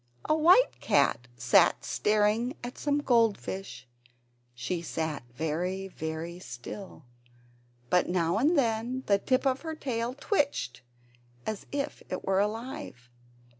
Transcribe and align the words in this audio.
A 0.25 0.33
white 0.33 0.79
cat 0.79 1.27
was 1.35 1.63
staring 1.81 2.55
at 2.63 2.79
some 2.79 3.01
goldfish; 3.03 3.87
she 4.55 4.81
sat 4.81 5.21
very, 5.31 5.89
very 5.89 6.39
still, 6.39 7.05
but 7.91 8.09
now 8.09 8.39
and 8.39 8.57
then 8.57 9.03
the 9.05 9.19
tip 9.19 9.45
of 9.45 9.61
her 9.61 9.75
tail 9.75 10.15
twitched 10.15 10.81
as 11.45 11.67
if 11.71 12.01
it 12.09 12.25
were 12.25 12.39
alive. 12.39 13.11